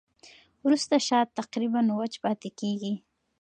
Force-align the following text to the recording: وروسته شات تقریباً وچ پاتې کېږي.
وروسته 0.65 0.95
شات 1.07 1.27
تقریباً 1.39 1.81
وچ 1.99 2.13
پاتې 2.23 2.49
کېږي. 2.59 2.93